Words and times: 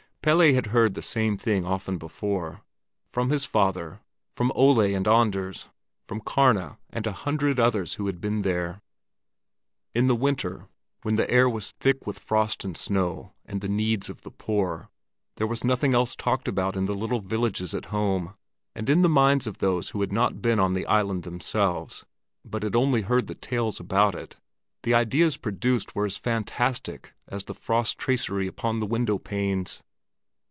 Pelle 0.23 0.53
had 0.53 0.67
heard 0.67 0.93
the 0.93 1.01
same 1.01 1.35
thing 1.35 1.65
often 1.65 1.97
before—from 1.97 3.31
his 3.31 3.43
father, 3.43 4.01
from 4.35 4.51
Ole 4.53 4.79
and 4.81 5.07
Anders, 5.07 5.67
from 6.07 6.21
Karna 6.21 6.77
and 6.91 7.07
a 7.07 7.11
hundred 7.25 7.59
others 7.59 7.95
who 7.95 8.05
had 8.05 8.21
been 8.21 8.41
there. 8.43 8.83
In 9.95 10.05
the 10.05 10.15
winter, 10.15 10.67
when 11.01 11.15
the 11.15 11.27
air 11.27 11.49
was 11.49 11.71
thick 11.79 12.05
with 12.05 12.19
frost 12.19 12.63
and 12.63 12.77
snow 12.77 13.33
and 13.45 13.61
the 13.61 13.67
needs 13.67 14.11
of 14.11 14.21
the 14.21 14.29
poor, 14.29 14.89
there 15.37 15.47
was 15.47 15.63
nothing 15.63 15.95
else 15.95 16.15
talked 16.15 16.47
about 16.47 16.75
in 16.75 16.85
the 16.85 16.93
little 16.93 17.21
villages 17.21 17.73
at 17.73 17.85
home; 17.85 18.35
and 18.75 18.91
in 18.91 19.01
the 19.01 19.09
minds 19.09 19.47
of 19.47 19.57
those 19.57 19.89
who 19.89 20.01
had 20.01 20.11
not 20.11 20.39
been 20.39 20.59
on 20.59 20.75
the 20.75 20.85
island 20.85 21.23
themselves, 21.23 22.05
but 22.45 22.61
had 22.61 22.75
only 22.75 23.01
heard 23.01 23.25
the 23.25 23.33
tales 23.33 23.79
about 23.79 24.13
it, 24.13 24.35
the 24.83 24.93
ideas 24.93 25.35
produced 25.35 25.95
were 25.95 26.05
as 26.05 26.15
fantastic 26.17 27.15
as 27.27 27.45
the 27.45 27.55
frost 27.55 27.97
tracery 27.97 28.45
upon 28.45 28.79
the 28.79 28.85
window 28.85 29.17
panes. 29.17 29.81